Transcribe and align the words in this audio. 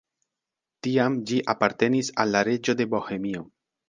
Tiam 0.85 1.19
ĝi 1.31 1.37
apartenis 1.53 2.09
al 2.23 2.33
la 2.37 2.41
reĝo 2.49 2.75
de 2.81 2.89
Bohemio. 2.95 3.45